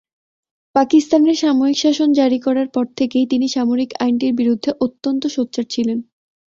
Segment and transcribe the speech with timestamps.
[0.75, 5.97] পাকিস্তানের সামরিক শাসন জারি করার পর থেকেই তিনি সামরিক আইনটির বিরুদ্ধে অত্যন্ত সোচ্চার ছিলেন।